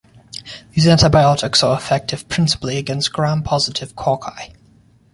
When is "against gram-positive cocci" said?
2.77-4.55